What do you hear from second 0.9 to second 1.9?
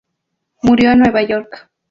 en Nueva York.